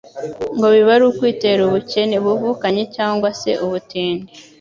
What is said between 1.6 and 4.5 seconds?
ubukene (ubuvukanyi cyangwa se ubutindi)